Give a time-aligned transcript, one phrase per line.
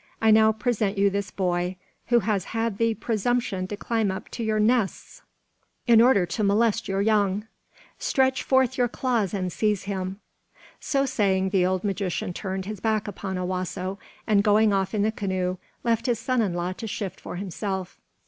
[0.19, 1.75] I now present you this boy,
[2.07, 5.21] who has had the presumption to climb up to your nests
[5.85, 7.45] in order to molest your young.
[7.99, 10.19] Stretch forth your claws and seize him."
[10.79, 15.11] So saying, the old magician turned his back upon Owasso, and going off in the
[15.11, 17.99] canoe, left his son in law to shift for himself.